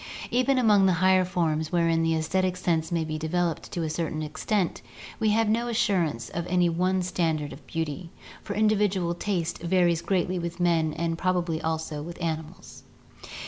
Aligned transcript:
Even 0.31 0.57
among 0.57 0.87
the 0.87 0.93
higher 0.97 1.23
forms 1.23 1.71
wherein 1.71 2.01
the 2.01 2.15
aesthetic 2.15 2.57
sense 2.57 2.91
may 2.91 3.05
be 3.05 3.19
developed 3.19 3.71
to 3.71 3.83
a 3.83 3.89
certain 3.91 4.23
extent, 4.23 4.81
we 5.19 5.29
have 5.29 5.47
no 5.47 5.67
assurance 5.67 6.29
of 6.29 6.47
any 6.47 6.67
one 6.69 7.03
standard 7.03 7.53
of 7.53 7.67
beauty, 7.67 8.09
for 8.41 8.55
individual 8.55 9.13
taste 9.13 9.59
varies 9.59 10.01
greatly 10.01 10.39
with 10.39 10.59
men 10.59 10.91
and 10.93 11.19
probably 11.19 11.61
also 11.61 12.01
with 12.01 12.19
animals. 12.19 12.81